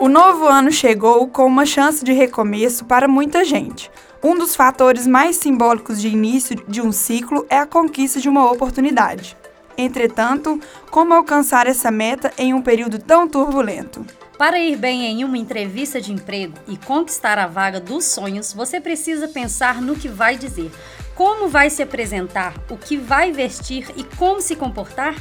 [0.00, 3.90] O novo ano chegou com uma chance de recomeço para muita gente.
[4.22, 8.48] Um dos fatores mais simbólicos de início de um ciclo é a conquista de uma
[8.48, 9.36] oportunidade.
[9.76, 10.60] Entretanto,
[10.92, 14.06] como alcançar essa meta em um período tão turbulento?
[14.38, 18.80] Para ir bem em uma entrevista de emprego e conquistar a vaga dos sonhos, você
[18.80, 20.70] precisa pensar no que vai dizer,
[21.16, 25.16] como vai se apresentar, o que vai vestir e como se comportar.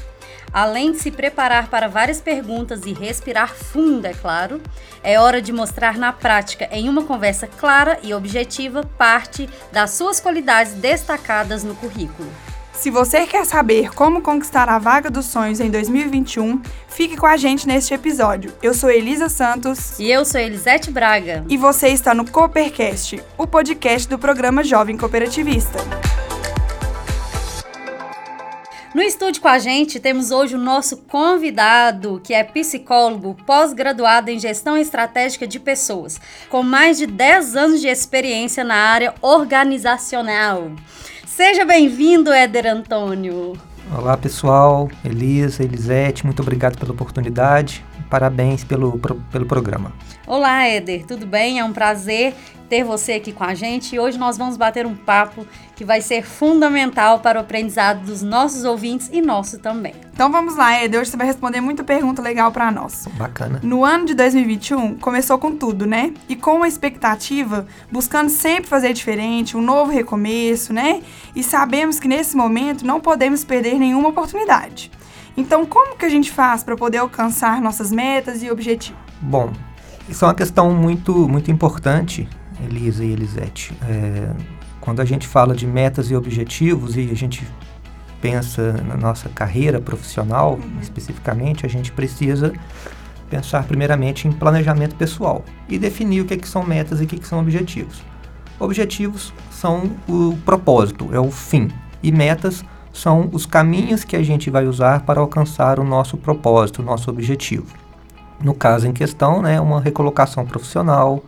[0.57, 4.59] Além de se preparar para várias perguntas e respirar fundo, é claro,
[5.03, 10.19] é hora de mostrar na prática, em uma conversa clara e objetiva, parte das suas
[10.19, 12.27] qualidades destacadas no currículo.
[12.73, 17.37] Se você quer saber como conquistar a vaga dos sonhos em 2021, fique com a
[17.37, 18.51] gente neste episódio.
[18.59, 19.99] Eu sou Elisa Santos.
[19.99, 21.45] E eu sou Elisete Braga.
[21.47, 25.77] E você está no Coopercast, o podcast do programa Jovem Cooperativista.
[28.97, 34.39] No estúdio com a gente temos hoje o nosso convidado, que é psicólogo, pós-graduado em
[34.39, 40.71] gestão estratégica de pessoas, com mais de 10 anos de experiência na área organizacional.
[41.27, 43.53] Seja bem-vindo, Éder Antônio.
[43.95, 44.89] Olá, pessoal.
[45.05, 47.85] Elisa, Elisete, muito obrigado pela oportunidade.
[48.09, 48.99] Parabéns pelo,
[49.31, 49.91] pelo programa.
[50.25, 51.59] Olá, Éder, tudo bem?
[51.59, 52.33] É um prazer
[52.69, 56.01] ter você aqui com a gente e hoje nós vamos bater um papo que vai
[56.01, 59.93] ser fundamental para o aprendizado dos nossos ouvintes e nosso também.
[60.13, 60.97] Então vamos lá, Ed.
[60.97, 63.07] Hoje você vai responder muita pergunta legal para nós.
[63.13, 63.59] Bacana.
[63.63, 66.13] No ano de 2021, começou com tudo, né?
[66.27, 71.01] E com uma expectativa, buscando sempre fazer diferente, um novo recomeço, né?
[71.35, 74.91] E sabemos que nesse momento não podemos perder nenhuma oportunidade.
[75.37, 78.99] Então, como que a gente faz para poder alcançar nossas metas e objetivos?
[79.21, 79.53] Bom,
[80.09, 82.27] isso é uma questão muito, muito importante
[82.65, 83.73] Elisa e Elisete.
[83.87, 84.31] É,
[84.81, 87.47] quando a gente fala de metas e objetivos e a gente
[88.19, 90.79] pensa na nossa carreira profissional, uhum.
[90.81, 92.51] especificamente, a gente precisa
[93.29, 97.07] pensar primeiramente em planejamento pessoal e definir o que, é que são metas e o
[97.07, 98.01] que, é que são objetivos.
[98.59, 101.69] Objetivos são o propósito, é o fim,
[102.01, 102.76] e metas são
[103.31, 107.67] os caminhos que a gente vai usar para alcançar o nosso propósito, o nosso objetivo.
[108.41, 111.23] No caso em questão, né, uma recolocação profissional,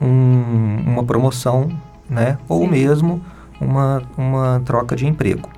[0.00, 1.70] um, uma promoção,
[2.08, 2.38] né?
[2.48, 2.68] Ou Sim.
[2.68, 3.22] mesmo
[3.60, 5.48] uma, uma troca de emprego.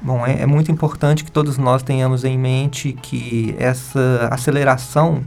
[0.00, 5.22] Bom, é, é, muito importante que todos nós tenhamos em mente que essa aceleração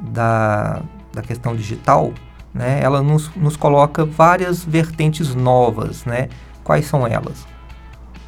[0.00, 0.80] da,
[1.12, 2.12] da questão digital,
[2.54, 6.28] né, ela nos, nos coloca várias vertentes novas, né?
[6.64, 7.46] Quais são elas?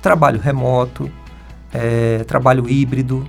[0.03, 1.11] Trabalho remoto,
[1.73, 3.27] é, trabalho híbrido,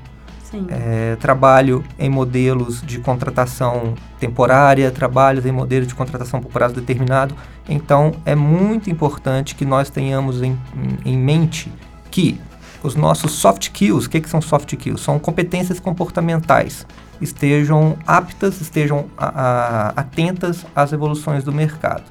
[0.70, 7.36] é, trabalho em modelos de contratação temporária, trabalhos em modelos de contratação por prazo determinado.
[7.70, 10.58] Então, é muito importante que nós tenhamos em,
[11.06, 11.72] em mente
[12.10, 12.40] que
[12.84, 15.02] os nossos soft skills, o que, que são soft skills?
[15.02, 16.86] São competências comportamentais,
[17.22, 22.04] estejam aptas, estejam a, a, atentas às evoluções do mercado.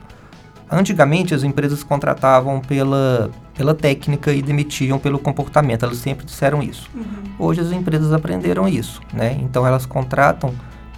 [0.70, 5.84] Antigamente, as empresas contratavam pela, pela técnica e demitiam pelo comportamento.
[5.84, 6.88] Elas sempre disseram isso.
[6.94, 7.04] Uhum.
[7.38, 9.02] Hoje, as empresas aprenderam isso.
[9.12, 9.38] Né?
[9.42, 10.54] Então, elas contratam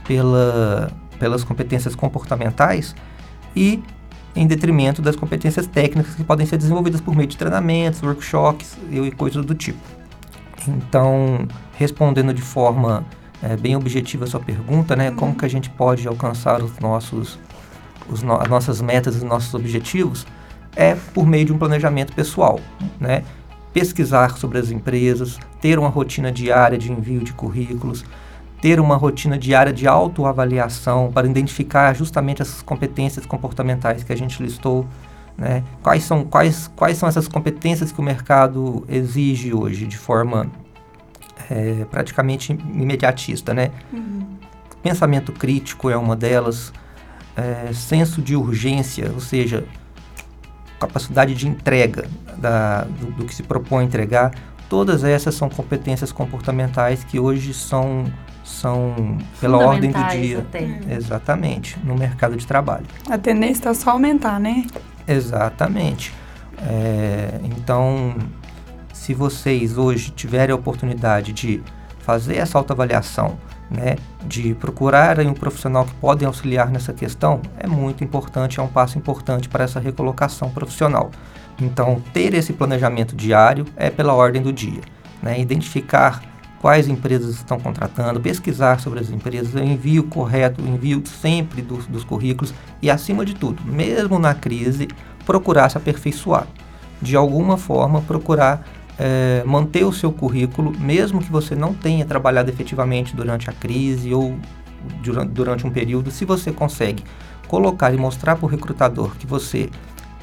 [0.06, 2.94] pela, pelas competências comportamentais
[3.56, 3.82] e
[4.36, 9.10] em detrimento das competências técnicas que podem ser desenvolvidas por meio de treinamentos, workshops e
[9.10, 9.80] coisas do tipo.
[10.68, 13.04] Então, respondendo de forma
[13.42, 15.16] é, bem objetiva a sua pergunta, né, uhum.
[15.16, 17.40] como que a gente pode alcançar os nossos
[18.22, 20.24] no as nossas metas e nossos objetivos
[20.76, 22.58] é por meio de um planejamento pessoal,
[22.98, 23.24] né?
[23.72, 28.04] Pesquisar sobre as empresas, ter uma rotina diária de envio de currículos,
[28.60, 34.42] ter uma rotina diária de autoavaliação para identificar justamente essas competências comportamentais que a gente
[34.42, 34.86] listou,
[35.36, 35.64] né?
[35.82, 40.50] Quais são quais quais são essas competências que o mercado exige hoje de forma
[41.50, 43.70] é, praticamente imediatista, né?
[43.92, 44.26] Uhum.
[44.82, 46.72] Pensamento crítico é uma delas,
[47.36, 49.64] é, senso de urgência, ou seja,
[50.86, 52.06] capacidade de entrega
[52.36, 54.32] da, do, do, que se propõe entregar,
[54.68, 58.04] todas essas são competências comportamentais que hoje são,
[58.44, 60.38] são pela ordem do dia.
[60.38, 60.80] Até.
[60.90, 62.86] Exatamente, no mercado de trabalho.
[63.08, 64.66] A tendência está só aumentar, né?
[65.06, 66.12] Exatamente.
[66.58, 68.14] É, então,
[68.92, 71.62] se vocês hoje tiverem a oportunidade de
[72.00, 73.38] fazer essa autoavaliação,
[73.70, 78.68] né, de procurarem um profissional que pode auxiliar nessa questão é muito importante, é um
[78.68, 81.10] passo importante para essa recolocação profissional.
[81.60, 84.80] Então, ter esse planejamento diário é pela ordem do dia.
[85.22, 85.40] Né?
[85.40, 86.22] Identificar
[86.60, 91.86] quais empresas estão contratando, pesquisar sobre as empresas, o envio correto, o envio sempre dos,
[91.86, 94.88] dos currículos e, acima de tudo, mesmo na crise,
[95.26, 96.46] procurar se aperfeiçoar.
[97.00, 98.64] De alguma forma, procurar
[98.98, 104.12] é, manter o seu currículo, mesmo que você não tenha trabalhado efetivamente durante a crise
[104.12, 104.36] ou
[105.02, 107.04] durante, durante um período, se você consegue
[107.48, 109.70] colocar e mostrar para o recrutador que você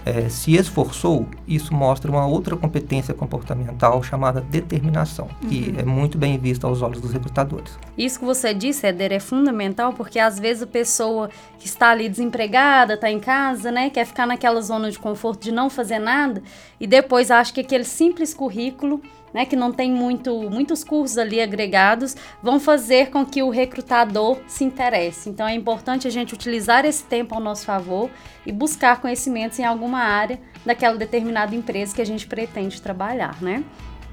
[0.09, 5.79] é, se esforçou, isso mostra uma outra competência comportamental chamada determinação, que uhum.
[5.79, 7.77] é muito bem vista aos olhos dos recrutadores.
[7.97, 11.29] Isso que você disse, Éder, é fundamental porque às vezes a pessoa
[11.59, 15.51] que está ali desempregada, está em casa, né, quer ficar naquela zona de conforto de
[15.51, 16.41] não fazer nada
[16.79, 19.01] e depois acha que aquele simples currículo
[19.33, 24.39] né, que não tem muito, muitos cursos ali agregados, vão fazer com que o recrutador
[24.47, 25.29] se interesse.
[25.29, 28.09] Então é importante a gente utilizar esse tempo ao nosso favor
[28.45, 33.63] e buscar conhecimentos em alguma área daquela determinada empresa que a gente pretende trabalhar, né?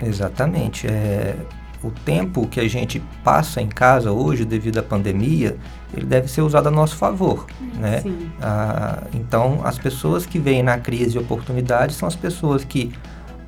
[0.00, 0.86] Exatamente.
[0.86, 1.34] É,
[1.82, 5.56] o tempo que a gente passa em casa hoje devido à pandemia,
[5.94, 7.46] ele deve ser usado a nosso favor,
[7.78, 8.00] né?
[8.00, 8.30] Sim.
[8.40, 12.92] Ah, então, as pessoas que veem na crise oportunidades são as pessoas que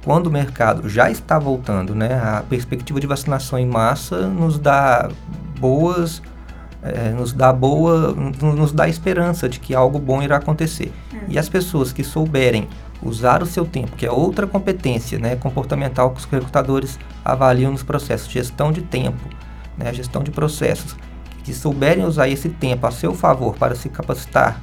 [0.05, 5.11] quando o mercado já está voltando, né, a perspectiva de vacinação em massa nos dá
[5.59, 6.23] boas,
[6.83, 10.93] é, nos dá boa, nos dá esperança de que algo bom irá acontecer.
[11.13, 11.21] Uhum.
[11.29, 12.69] E as pessoas que souberem
[13.03, 17.83] usar o seu tempo, que é outra competência, né, comportamental que os recrutadores avaliam nos
[17.83, 19.29] processos, gestão de tempo,
[19.77, 20.97] né, gestão de processos,
[21.45, 24.61] que souberem usar esse tempo a seu favor para se capacitar,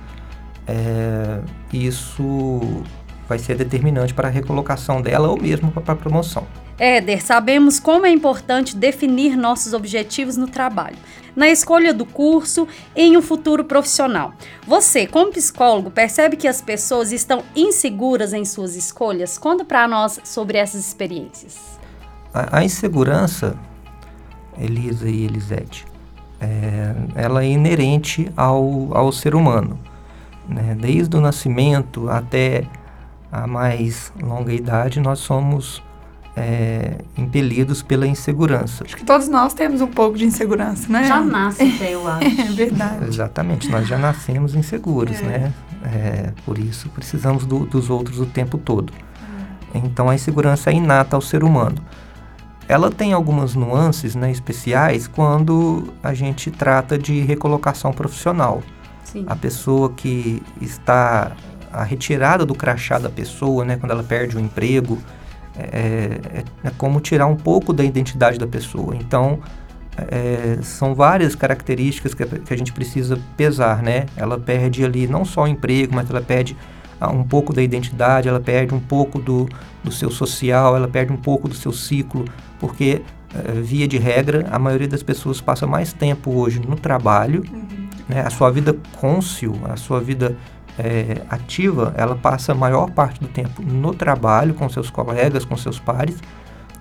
[0.68, 1.40] é,
[1.72, 2.84] isso
[3.27, 6.45] vai ser determinante para a recolocação dela ou mesmo para a promoção.
[6.77, 10.98] Éder, sabemos como é importante definir nossos objetivos no trabalho,
[11.33, 14.33] na escolha do curso e em um futuro profissional.
[14.68, 19.38] Você, como psicólogo, percebe que as pessoas estão inseguras em suas escolhas?
[19.38, 21.80] Conta para nós sobre essas experiências.
[22.33, 23.57] A, a insegurança,
[24.60, 25.86] Elisa e Elisete,
[26.42, 29.80] é, ela é inerente ao, ao ser humano.
[30.48, 30.75] Né?
[30.78, 32.66] Desde o nascimento até
[33.44, 35.84] a mais longa idade, nós somos
[36.38, 38.86] é, impelidos pela insegurança.
[38.86, 41.04] Acho que todos nós temos um pouco de insegurança, né?
[41.04, 42.26] Já nasce até, eu acho.
[42.26, 43.06] É verdade.
[43.06, 45.24] Exatamente, nós já nascemos inseguros, é.
[45.24, 45.54] né?
[45.84, 48.94] É, por isso precisamos do, dos outros o tempo todo.
[49.74, 49.80] É.
[49.80, 51.78] Então a insegurança é inata ao ser humano.
[52.68, 58.64] Ela tem algumas nuances né, especiais quando a gente trata de recolocação profissional.
[59.04, 59.24] Sim.
[59.28, 61.34] A pessoa que está
[61.75, 64.98] a retirada do crachá da pessoa, né, quando ela perde o emprego,
[65.57, 68.95] é, é, é como tirar um pouco da identidade da pessoa.
[68.95, 69.39] Então,
[69.98, 74.06] é, são várias características que, que, a gente precisa pesar, né?
[74.18, 76.56] Ela perde ali não só o emprego, mas ela perde
[77.00, 79.48] ah, um pouco da identidade, ela perde um pouco do,
[79.83, 82.25] do seu social, ela perde um pouco do seu ciclo,
[82.60, 83.01] porque,
[83.33, 87.88] é, via de regra, a maioria das pessoas passa mais tempo hoje no trabalho, uhum.
[88.10, 88.21] né?
[88.21, 90.36] A sua vida côncio, a sua vida
[90.77, 95.56] é, ativa, ela passa a maior parte do tempo no trabalho, com seus colegas, com
[95.56, 96.18] seus pares,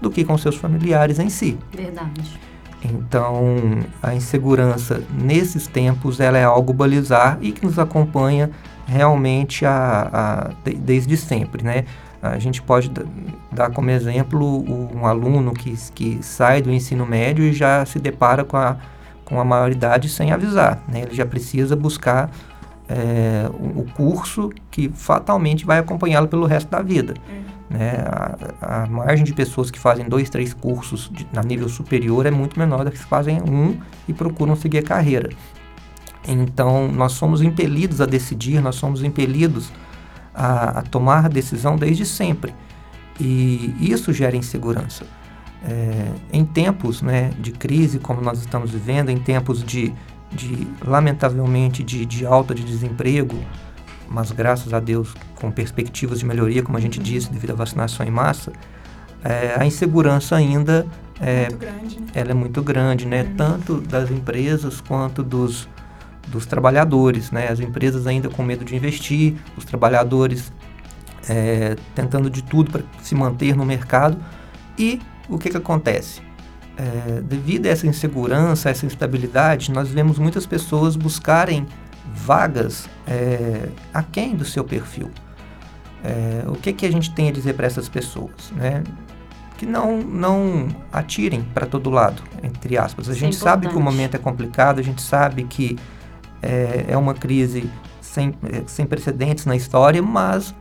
[0.00, 1.58] do que com seus familiares em si.
[1.72, 2.38] Verdade.
[2.84, 3.56] Então,
[4.02, 8.50] a insegurança nesses tempos, ela é algo balizar e que nos acompanha
[8.86, 11.84] realmente a, a desde sempre, né?
[12.20, 12.90] A gente pode
[13.52, 14.64] dar como exemplo
[14.94, 18.76] um aluno que, que sai do ensino médio e já se depara com a,
[19.24, 21.02] com a maioridade sem avisar, né?
[21.02, 22.30] Ele já precisa buscar
[22.88, 27.14] é, o curso que fatalmente vai acompanhá-lo pelo resto da vida.
[27.28, 27.44] Uhum.
[27.70, 27.92] Né?
[28.60, 32.30] A, a, margem de pessoas que fazem dois, três cursos de, na nível superior é
[32.30, 35.30] muito menor do que fazem um e procuram seguir a carreira.
[36.26, 39.70] Então, nós somos impelidos a decidir, nós somos impelidos
[40.34, 42.54] a, a tomar a decisão desde sempre.
[43.20, 45.04] E isso gera insegurança.
[45.66, 49.94] É, em tempos né, de crise, como nós estamos vivendo, em tempos de
[50.34, 53.36] de lamentavelmente de, de alta de desemprego,
[54.08, 58.06] mas graças a Deus com perspectivas de melhoria, como a gente disse, devido à vacinação
[58.06, 58.52] em massa,
[59.22, 60.86] é, a insegurança ainda
[61.20, 62.06] é, muito grande, né?
[62.14, 63.22] ela é muito grande, né?
[63.22, 63.36] Uhum.
[63.36, 65.68] Tanto das empresas quanto dos,
[66.28, 67.48] dos trabalhadores, né?
[67.48, 70.52] As empresas ainda com medo de investir, os trabalhadores
[71.28, 74.18] é, tentando de tudo para se manter no mercado.
[74.78, 76.20] E o que, que acontece?
[76.76, 81.66] É, devido a essa insegurança, essa instabilidade, nós vemos muitas pessoas buscarem
[82.12, 85.10] vagas é, aquém do seu perfil.
[86.02, 88.52] É, o que, que a gente tem a dizer para essas pessoas?
[88.56, 88.82] Né?
[89.56, 93.08] Que não, não atirem para todo lado, entre aspas.
[93.08, 95.78] A Isso gente é sabe que o momento é complicado, a gente sabe que
[96.42, 100.54] é, é uma crise sem, é, sem precedentes na história, mas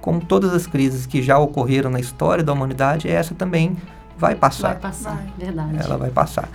[0.00, 3.76] como todas as crises que já ocorreram na história da humanidade, essa também
[4.16, 4.72] vai passar.
[4.72, 5.32] Vai passar, vai.
[5.38, 5.76] verdade.
[5.78, 6.48] Ela vai passar.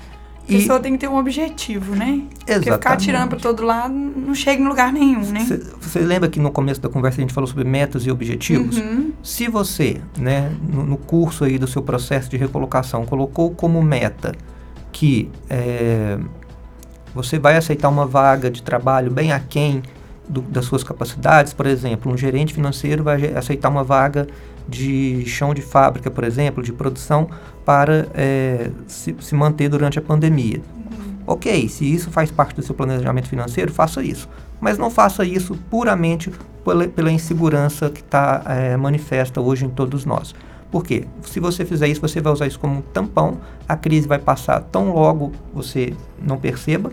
[0.47, 2.05] A pessoa tem que ter um objetivo, né?
[2.05, 2.45] Exatamente.
[2.45, 5.45] Porque ficar tirando para todo lado não chega em lugar nenhum, né?
[5.81, 8.77] Você lembra que no começo da conversa a gente falou sobre metas e objetivos?
[8.77, 9.11] Uhum.
[9.21, 14.33] Se você, né, no, no, curso aí do seu processo de recolocação, colocou como meta
[14.89, 16.17] que é,
[17.13, 19.83] Você vai aceitar uma vaga de trabalho bem aquém
[20.29, 21.51] do, das suas capacidades?
[21.51, 24.27] Por exemplo, um gerente financeiro vai aceitar uma vaga
[24.67, 27.29] de chão de fábrica, por exemplo, de produção,
[27.65, 30.61] para é, se, se, manter durante a pandemia.
[30.75, 31.15] Uhum.
[31.25, 34.27] Ok, se isso faz parte do seu planejamento financeiro, faça isso.
[34.59, 36.31] Mas não faça isso puramente
[36.63, 40.33] pela, pela insegurança que está é, manifesta hoje em todos nós.
[40.71, 41.05] Por quê?
[41.21, 44.61] Se você fizer isso, você vai usar isso como um tampão, a crise vai passar
[44.61, 46.89] tão logo você não perceba,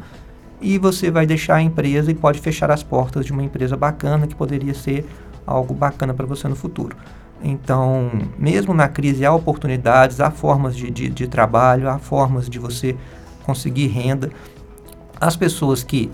[0.61, 4.27] e você vai deixar a empresa e pode fechar as portas de uma empresa bacana
[4.27, 5.05] que poderia ser
[5.47, 6.97] algo bacana para você no futuro.
[7.45, 12.59] Então, mesmo na crise, há oportunidades, há formas de, de, de trabalho, há formas de
[12.59, 12.97] você
[13.45, 14.31] conseguir renda.
[15.21, 16.11] As pessoas que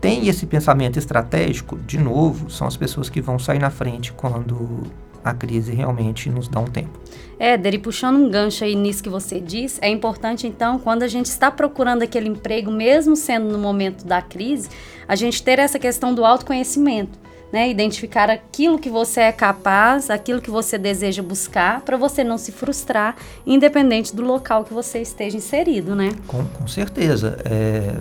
[0.00, 4.90] têm esse pensamento estratégico, de novo, são as pessoas que vão sair na frente quando
[5.22, 6.98] a crise realmente nos dá um tempo.
[7.38, 11.08] Éder, e puxando um gancho aí nisso que você diz, é importante então, quando a
[11.08, 14.70] gente está procurando aquele emprego, mesmo sendo no momento da crise,
[15.06, 17.18] a gente ter essa questão do autoconhecimento.
[17.52, 22.38] Né, identificar aquilo que você é capaz, aquilo que você deseja buscar, para você não
[22.38, 26.12] se frustrar, independente do local que você esteja inserido, né?
[26.28, 27.38] Com, com certeza.
[27.44, 27.96] É,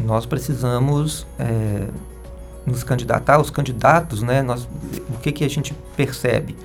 [0.00, 1.86] nós precisamos é,
[2.64, 4.66] nos candidatar, os candidatos, né, nós,
[5.10, 6.56] o que, que a gente percebe?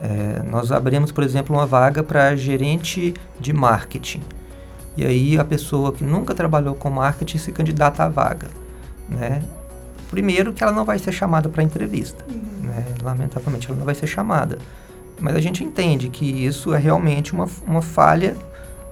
[0.00, 4.22] É, nós abrimos, por exemplo, uma vaga para gerente de marketing.
[4.96, 8.48] E aí a pessoa que nunca trabalhou com marketing se candidata à vaga.
[9.08, 9.42] Né?
[10.10, 12.24] Primeiro que ela não vai ser chamada para entrevista.
[12.28, 12.68] Uhum.
[12.68, 12.84] Né?
[13.02, 14.58] Lamentavelmente, ela não vai ser chamada.
[15.20, 18.36] Mas a gente entende que isso é realmente uma, uma falha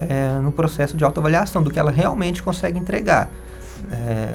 [0.01, 3.31] é, no processo de autoavaliação, do que ela realmente consegue entregar.
[3.91, 4.35] É,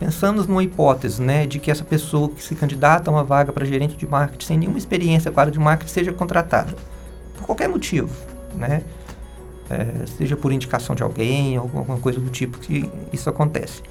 [0.00, 3.66] Pensamos numa hipótese, né, de que essa pessoa que se candidata a uma vaga para
[3.66, 6.74] gerente de marketing sem nenhuma experiência com a área de marketing seja contratada,
[7.36, 8.08] por qualquer motivo,
[8.54, 8.82] né,
[9.68, 13.82] é, seja por indicação de alguém, alguma coisa do tipo que isso acontece.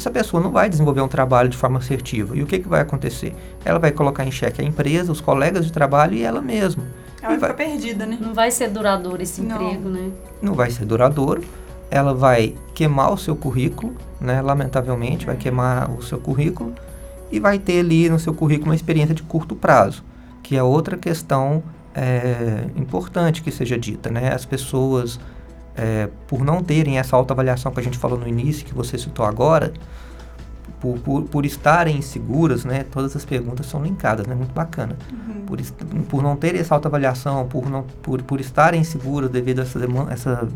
[0.00, 2.36] Essa pessoa não vai desenvolver um trabalho de forma assertiva.
[2.36, 3.34] E o que, que vai acontecer?
[3.64, 6.82] Ela vai colocar em xeque a empresa, os colegas de trabalho e ela mesma.
[7.20, 8.16] Ela vai ficar perdida, né?
[8.18, 9.62] Não vai ser duradouro esse não.
[9.62, 10.10] emprego, né?
[10.40, 11.42] Não vai ser duradouro
[11.90, 14.40] ela vai queimar o seu currículo, né?
[14.40, 16.72] Lamentavelmente, vai queimar o seu currículo
[17.32, 20.04] e vai ter ali no seu currículo uma experiência de curto prazo,
[20.42, 21.62] que é outra questão
[21.94, 24.32] é, importante que seja dita, né?
[24.32, 25.18] As pessoas,
[25.76, 29.24] é, por não terem essa autoavaliação que a gente falou no início, que você citou
[29.24, 29.72] agora,
[30.80, 32.84] por, por, por estarem inseguras, né?
[32.90, 34.34] Todas as perguntas são linkadas, né?
[34.34, 34.96] Muito bacana.
[35.12, 35.42] Uhum.
[35.46, 35.60] Por,
[36.08, 39.78] por não terem essa autoavaliação, por, não, por, por estarem seguras devido a essa,
[40.10, 40.48] essa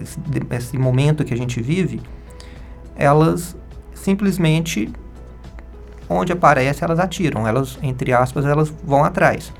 [0.00, 0.18] esse,
[0.50, 2.00] esse momento que a gente vive,
[2.96, 3.56] elas
[3.94, 4.90] simplesmente
[6.08, 9.52] onde aparece elas atiram, elas entre aspas elas vão atrás.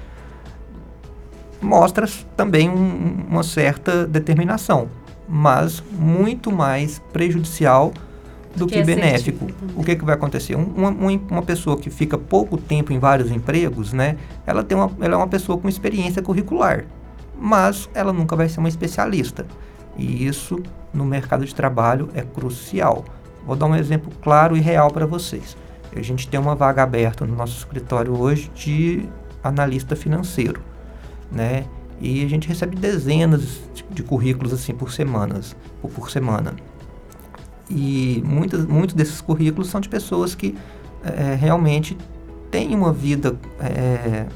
[1.60, 4.88] Mostra também um, uma certa determinação,
[5.28, 7.92] mas muito mais prejudicial
[8.56, 9.46] do que, que é benéfico.
[9.76, 10.56] O que, que vai acontecer?
[10.56, 14.16] Uma, uma, pessoa que fica pouco tempo em vários empregos, né?
[14.46, 16.84] Ela, tem uma, ela é uma pessoa com experiência curricular,
[17.38, 19.46] mas ela nunca vai ser uma especialista.
[19.96, 20.60] E isso
[20.92, 23.04] no mercado de trabalho é crucial.
[23.46, 25.56] Vou dar um exemplo claro e real para vocês.
[25.94, 29.08] A gente tem uma vaga aberta no nosso escritório hoje de
[29.42, 30.62] analista financeiro,
[31.30, 31.64] né?
[32.00, 33.60] E a gente recebe dezenas
[33.90, 36.54] de currículos assim por semanas, por, por semana.
[37.68, 40.56] E muitos, muitos desses currículos são de pessoas que
[41.04, 41.96] é, realmente
[42.50, 44.26] têm uma vida é,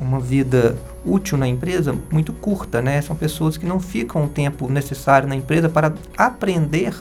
[0.00, 3.00] uma vida útil na empresa muito curta, né?
[3.00, 6.94] São pessoas que não ficam o tempo necessário na empresa para aprender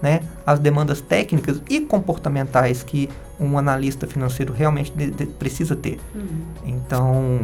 [0.00, 3.08] né, as demandas técnicas e comportamentais que
[3.40, 5.98] um analista financeiro realmente de, de, precisa ter.
[6.14, 6.42] Uhum.
[6.64, 7.40] Então,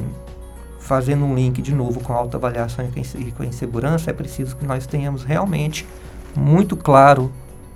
[0.82, 2.84] fazendo um link de novo com a autoavaliação
[3.18, 5.86] e com a insegurança, é preciso que nós tenhamos realmente
[6.36, 7.30] muito claro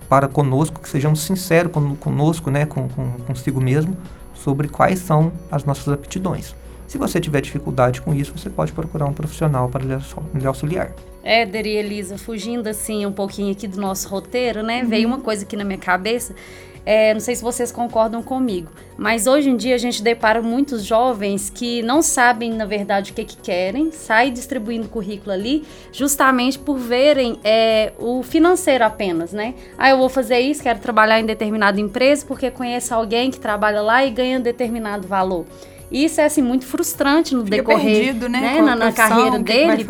[0.09, 3.97] para conosco, que sejamos sinceros conosco, né, com, com, consigo mesmo,
[4.35, 6.55] sobre quais são as nossas aptidões.
[6.87, 10.93] Se você tiver dificuldade com isso, você pode procurar um profissional para lhe auxiliar.
[11.23, 14.83] Éder e Elisa, fugindo assim um pouquinho aqui do nosso roteiro, né?
[14.83, 14.89] Uhum.
[14.89, 16.35] Veio uma coisa aqui na minha cabeça.
[16.87, 20.85] É, não sei se vocês concordam comigo, mas hoje em dia a gente depara muitos
[20.85, 26.57] jovens que não sabem, na verdade, o que, que querem, saem distribuindo currículo ali, justamente
[26.57, 29.55] por verem é, o financeiro apenas, né?
[29.77, 33.83] Ah, eu vou fazer isso, quero trabalhar em determinada empresa porque conheço alguém que trabalha
[33.83, 35.45] lá e ganha determinado valor.
[35.91, 38.41] Isso é assim muito frustrante no Fica decorrer perdido, né?
[38.41, 38.63] né?
[38.63, 39.87] Na, na carreira dele,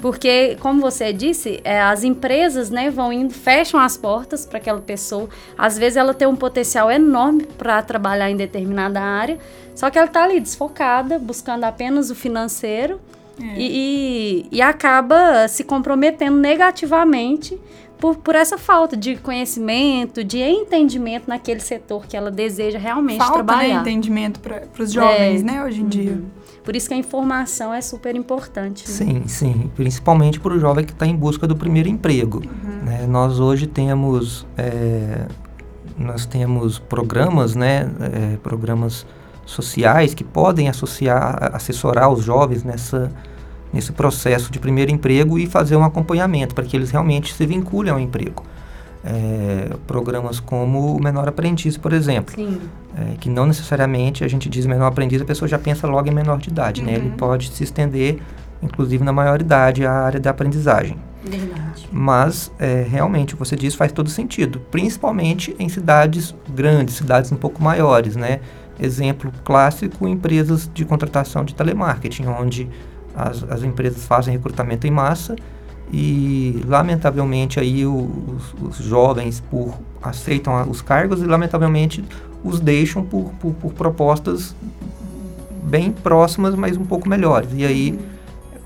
[0.00, 4.80] porque como você disse, é, as empresas, né, vão indo, fecham as portas para aquela
[4.80, 5.28] pessoa.
[5.56, 9.38] Às vezes ela tem um potencial enorme para trabalhar em determinada área,
[9.74, 13.00] só que ela está ali desfocada, buscando apenas o financeiro.
[13.38, 13.58] É.
[13.58, 17.60] E, e, e, acaba se comprometendo negativamente
[17.98, 23.34] por, por essa falta de conhecimento, de entendimento naquele setor que ela deseja realmente Falta,
[23.34, 23.74] trabalhar.
[23.76, 25.44] Né, entendimento para os jovens, É.
[25.44, 26.12] né, hoje em dia.
[26.12, 26.26] Uhum.
[26.64, 28.84] Por isso que a informação é super importante.
[28.88, 28.94] né?
[28.94, 29.70] Sim, sim.
[29.76, 32.42] Principalmente para o jovem que está em busca do primeiro emprego.
[32.84, 33.06] né?
[33.08, 35.26] Nós hoje temos, é,
[35.96, 37.88] nós temos programas, né,
[38.32, 39.06] é, programas
[39.44, 43.12] sociais que podem associar, assessorar os jovens nessa,
[43.72, 47.92] nesse processo de primeiro emprego e fazer um acompanhamento para que eles realmente se vinculem
[47.92, 48.42] ao emprego.
[49.04, 52.34] É, programas como o Menor Aprendiz, por exemplo
[52.96, 56.12] é, que não necessariamente a gente diz menor aprendiz, a pessoa já pensa logo em
[56.14, 56.94] menor de idade, né?
[56.94, 57.16] Ele Uhum.
[57.16, 58.18] pode se estender,
[58.62, 60.96] inclusive na maioridade, a área da aprendizagem.
[61.22, 61.88] Verdade.
[61.92, 67.30] Mas, é, realmente, o que você diz faz todo sentido, principalmente em cidades grandes, cidades
[67.30, 68.40] um pouco maiores, né?
[68.80, 72.68] Exemplo clássico, empresas de contratação de telemarketing, onde
[73.16, 75.34] as, as empresas fazem recrutamento em massa
[75.92, 82.04] e, lamentavelmente, aí os, os jovens por, aceitam os cargos e, lamentavelmente,
[82.44, 84.54] os deixam por, por, por propostas
[85.62, 87.48] bem próximas, mas um pouco melhores.
[87.54, 87.98] E aí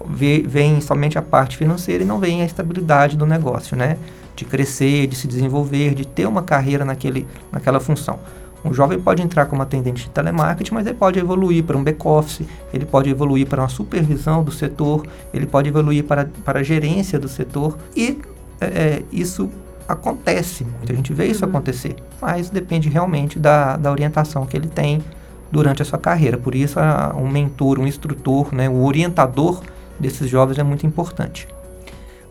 [0.08, 3.96] vê- vem somente a parte financeira e não vem a estabilidade do negócio, né?
[4.34, 8.18] De crescer, de se desenvolver, de ter uma carreira naquele, naquela função.
[8.64, 12.42] Um jovem pode entrar como atendente de telemarketing, mas ele pode evoluir para um back-office,
[12.74, 17.18] ele pode evoluir para uma supervisão do setor, ele pode evoluir para, para a gerência
[17.18, 18.18] do setor e
[18.60, 19.50] é, é, isso
[19.88, 21.50] acontece muito, a gente vê isso Uhum.
[21.50, 25.02] acontecer, mas depende realmente da, da orientação que ele tem
[25.50, 26.36] durante a sua carreira.
[26.38, 29.60] Por isso, a- um mentor, um instrutor, né, o orientador
[29.98, 31.48] desses jovens é muito importante.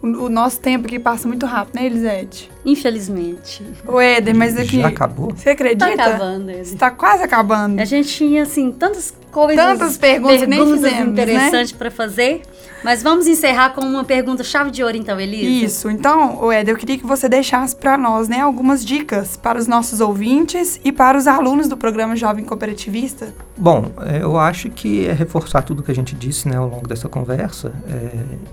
[0.02, 2.50] O, o nosso tempo aqui passa muito rápido, né, Elisete?
[2.66, 3.64] Infelizmente.
[3.88, 4.82] Ô, Éder, mas aqui...
[4.82, 5.34] Já acabou?
[5.36, 5.86] Você acredita?
[5.96, 6.62] Tá acabando, Ed.
[6.62, 7.80] Está quase acabando.
[7.80, 9.56] A gente tinha, assim, tantas coisas.
[9.56, 11.02] Tantas perguntas que nem fizemos, né?
[11.02, 12.42] interessantes para fazer.
[12.84, 15.66] Mas vamos encerrar com uma pergunta chave de ouro, então, Elisa.
[15.66, 15.90] Isso.
[15.90, 19.68] Então, ô Éder, eu queria que você deixasse para nós, né, algumas dicas para os
[19.68, 23.34] nossos ouvintes e para os alunos do programa Jovem Cooperativista.
[23.58, 26.88] Bom, é, eu acho que é reforçar tudo que a gente disse né, ao longo
[26.88, 28.12] dessa conversa é,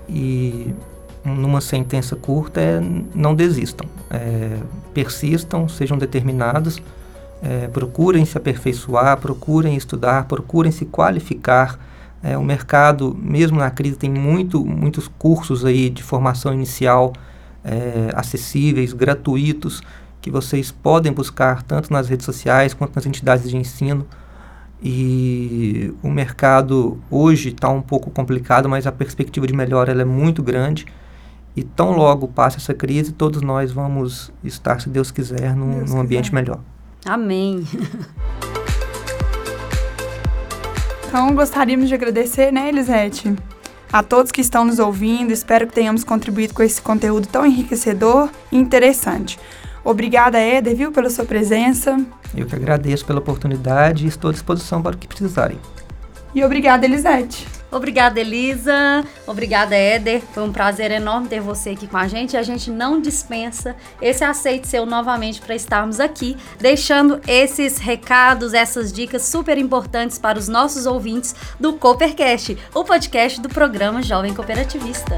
[0.09, 0.73] e
[1.35, 2.81] numa sentença curta é
[3.13, 4.57] não desistam, é,
[4.93, 6.81] persistam, sejam determinados,
[7.41, 11.79] é, procurem se aperfeiçoar, procurem estudar, procurem se qualificar.
[12.23, 17.13] É, o mercado, mesmo na crise, tem muito, muitos cursos aí de formação inicial
[17.63, 19.81] é, acessíveis, gratuitos,
[20.19, 24.05] que vocês podem buscar tanto nas redes sociais quanto nas entidades de ensino.
[24.81, 30.05] E o mercado hoje está um pouco complicado, mas a perspectiva de melhora ela é
[30.05, 30.85] muito grande.
[31.57, 35.89] E tão logo passe essa crise, todos nós vamos estar, se Deus quiser, num, Deus
[35.89, 36.35] num ambiente quiser.
[36.35, 36.59] melhor.
[37.03, 37.65] Amém.
[41.09, 43.33] Então, gostaríamos de agradecer, né, Elisete?
[43.91, 48.29] A todos que estão nos ouvindo, espero que tenhamos contribuído com esse conteúdo tão enriquecedor
[48.51, 49.39] e interessante.
[49.85, 51.97] Obrigada, Éder, viu, pela sua presença.
[52.35, 55.57] Eu que agradeço pela oportunidade e estou à disposição para o que precisarem.
[56.35, 57.47] E obrigada, Elisete.
[57.71, 59.03] Obrigada, Elisa.
[59.25, 60.21] Obrigada, Éder.
[60.33, 62.37] Foi um prazer enorme ter você aqui com a gente.
[62.37, 68.91] A gente não dispensa esse aceite seu novamente para estarmos aqui, deixando esses recados, essas
[68.91, 75.17] dicas super importantes para os nossos ouvintes do Coopercast, o podcast do programa Jovem Cooperativista.